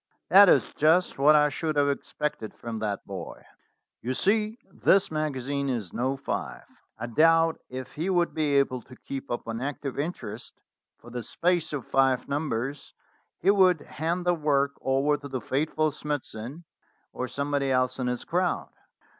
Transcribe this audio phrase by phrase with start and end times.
[0.29, 3.45] "That is just what I should have expected from that boy.
[4.01, 6.17] You see, this magazine is 'No.
[6.17, 6.63] 5':
[6.97, 10.59] I doubt if he would be able to keep up an active interest
[10.97, 12.95] for the space of five numbers;
[13.37, 16.63] he would hand the work over to the faithful Smithson,
[17.13, 18.71] or somebody else in his crowd."